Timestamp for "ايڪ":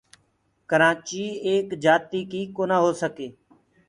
1.47-1.67